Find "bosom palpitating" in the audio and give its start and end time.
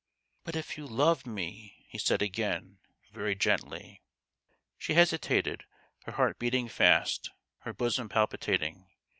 7.73-8.87